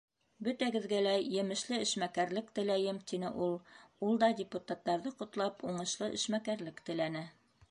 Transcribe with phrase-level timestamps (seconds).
[0.45, 3.55] Бөтәгеҙгә лә емешле эшмәкәрлек теләйем,— тине ул.
[4.09, 7.29] Ул да, депутаттарҙы ҡотлап, уңышлы эшмәкәрлек теләне.